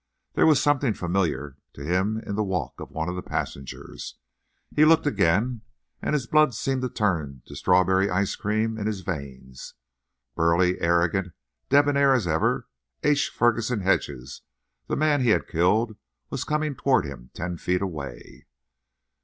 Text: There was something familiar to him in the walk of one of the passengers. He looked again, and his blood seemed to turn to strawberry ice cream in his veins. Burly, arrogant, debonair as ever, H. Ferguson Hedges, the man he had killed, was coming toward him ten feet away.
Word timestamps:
There 0.33 0.47
was 0.47 0.59
something 0.59 0.95
familiar 0.95 1.57
to 1.73 1.85
him 1.85 2.17
in 2.25 2.33
the 2.35 2.43
walk 2.43 2.79
of 2.79 2.89
one 2.89 3.07
of 3.07 3.15
the 3.15 3.21
passengers. 3.21 4.15
He 4.75 4.83
looked 4.83 5.05
again, 5.05 5.61
and 6.01 6.15
his 6.15 6.25
blood 6.25 6.55
seemed 6.55 6.81
to 6.81 6.89
turn 6.89 7.43
to 7.45 7.55
strawberry 7.55 8.09
ice 8.09 8.35
cream 8.35 8.79
in 8.79 8.87
his 8.87 9.01
veins. 9.01 9.75
Burly, 10.33 10.79
arrogant, 10.81 11.33
debonair 11.69 12.15
as 12.15 12.25
ever, 12.25 12.67
H. 13.03 13.29
Ferguson 13.29 13.81
Hedges, 13.81 14.41
the 14.87 14.95
man 14.95 15.21
he 15.21 15.29
had 15.29 15.45
killed, 15.47 15.95
was 16.31 16.43
coming 16.45 16.73
toward 16.75 17.05
him 17.05 17.29
ten 17.35 17.57
feet 17.57 17.83
away. 17.83 18.47